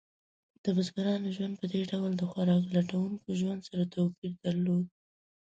[0.63, 4.85] د بزګرانو ژوند په دې ډول د خوراک لټونکو ژوند سره توپیر درلود.